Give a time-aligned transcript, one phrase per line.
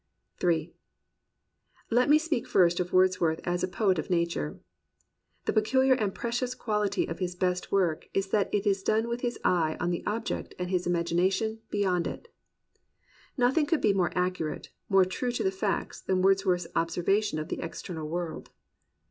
[0.43, 0.67] m
[1.91, 4.59] Let me speak first of Wordsworth as a poet of Nature.
[5.45, 9.21] The pecuHar and precious quality of his best work is that it is done with
[9.21, 12.33] his eye on the ob ject and his imagination beyond it.
[13.37, 17.59] Nothing could be more accurate, more true to the facts than Wordsworth's observation of the
[17.61, 18.49] external world.